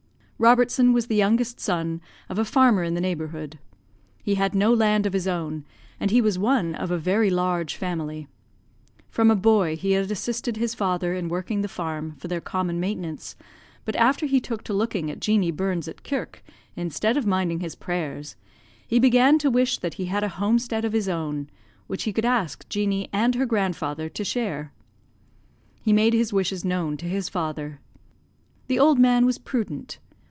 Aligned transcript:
"Robertson 0.43 0.91
was 0.91 1.05
the 1.05 1.15
youngest 1.15 1.59
son 1.59 2.01
of 2.27 2.39
a 2.39 2.45
farmer 2.45 2.81
in 2.81 2.95
the 2.95 2.99
neighbourhood. 2.99 3.59
He 4.23 4.33
had 4.33 4.55
no 4.55 4.73
land 4.73 5.05
of 5.05 5.13
his 5.13 5.27
own, 5.27 5.65
and 5.99 6.09
he 6.09 6.19
was 6.19 6.39
one 6.39 6.73
of 6.73 6.89
a 6.89 6.97
very 6.97 7.29
large 7.29 7.75
family. 7.75 8.27
From 9.11 9.29
a 9.29 9.35
boy 9.35 9.75
he 9.75 9.91
had 9.91 10.09
assisted 10.09 10.57
his 10.57 10.73
father 10.73 11.13
in 11.13 11.29
working 11.29 11.61
the 11.61 11.67
farm 11.67 12.15
for 12.17 12.27
their 12.27 12.41
common 12.41 12.79
maintenance; 12.79 13.35
but 13.85 13.95
after 13.97 14.25
he 14.25 14.39
took 14.39 14.63
to 14.63 14.73
looking 14.73 15.11
at 15.11 15.19
Jeanie 15.19 15.51
Burns 15.51 15.87
at 15.87 16.03
kirk, 16.03 16.41
instead 16.75 17.17
of 17.17 17.27
minding 17.27 17.59
his 17.59 17.75
prayers, 17.75 18.35
he 18.87 18.97
began 18.97 19.37
to 19.37 19.51
wish 19.51 19.77
that 19.77 19.93
he 19.93 20.05
had 20.05 20.23
a 20.23 20.27
homestead 20.41 20.83
of 20.83 20.93
his 20.93 21.07
own, 21.07 21.51
which 21.85 22.01
he 22.01 22.11
could 22.13 22.25
ask 22.25 22.67
Jeanie 22.67 23.07
and 23.13 23.35
her 23.35 23.45
grandfather 23.45 24.09
to 24.09 24.23
share. 24.23 24.73
He 25.83 25.93
made 25.93 26.13
his 26.15 26.33
wishes 26.33 26.65
known 26.65 26.97
to 26.97 27.05
his 27.05 27.29
father. 27.29 27.79
The 28.65 28.79
old 28.79 28.97
man 28.97 29.27
was 29.27 29.37
prudent. 29.37 29.99